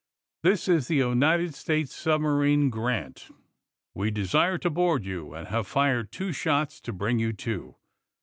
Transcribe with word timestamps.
"This 0.41 0.67
is 0.67 0.87
the 0.87 0.95
United 0.95 1.53
States 1.53 1.93
Submarine 1.95 2.71
'Grant.' 2.71 3.29
W^e 3.95 4.11
de 4.11 4.25
sire 4.25 4.57
to 4.57 4.71
board 4.71 5.05
you, 5.05 5.35
and 5.35 5.49
have 5.49 5.67
fired 5.67 6.11
two 6.11 6.31
shots 6.31 6.81
to 6.81 6.91
bring 6.91 7.19
you 7.19 7.33
to. 7.33 7.75